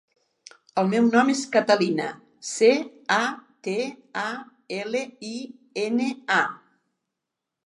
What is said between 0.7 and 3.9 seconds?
El meu nom és Catalina: ce, a, te,